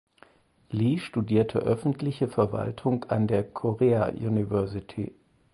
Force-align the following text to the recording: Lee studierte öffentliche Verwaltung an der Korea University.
Lee 0.71 0.97
studierte 0.97 1.59
öffentliche 1.59 2.27
Verwaltung 2.27 3.03
an 3.09 3.27
der 3.27 3.43
Korea 3.43 4.07
University. 4.09 5.13